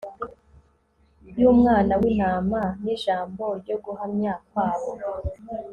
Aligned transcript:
yUmwana 1.39 1.93
wintama 2.01 2.61
nijambo 2.83 3.45
ryo 3.61 3.77
guhamya 3.85 4.33
kwabo 4.49 4.91